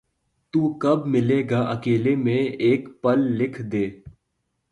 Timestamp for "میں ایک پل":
2.23-3.19